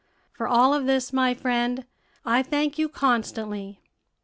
For 0.31 0.47
all 0.47 0.73
of 0.73 0.87
this, 0.87 1.13
my 1.13 1.35
friend, 1.35 1.85
I 2.25 2.41
thank 2.41 2.79
you 2.79 2.89
constantly." 2.89 3.81